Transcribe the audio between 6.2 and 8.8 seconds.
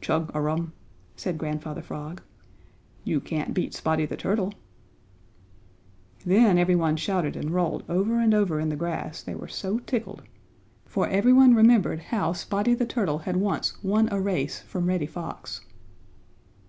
Then everyone shouted and rolled over and over in the